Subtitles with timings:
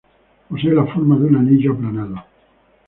[0.49, 2.23] Posee la forma de un anillo aplanado.